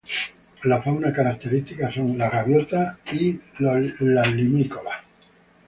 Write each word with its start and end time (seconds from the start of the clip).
La 0.69 0.79
fauna 0.81 1.13
característica 1.13 1.91
son 1.93 2.17
gaviotas 2.17 2.97
y 3.13 3.39
limícolas. 3.59 4.99